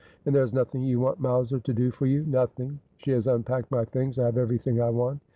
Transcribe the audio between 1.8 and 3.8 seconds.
for you ?''Nothing. She has unpacked